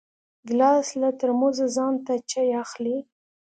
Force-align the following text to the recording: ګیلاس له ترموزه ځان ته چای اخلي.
ګیلاس 0.47 0.87
له 1.01 1.09
ترموزه 1.19 1.65
ځان 1.75 1.93
ته 2.05 2.13
چای 2.31 2.49
اخلي. 2.63 2.97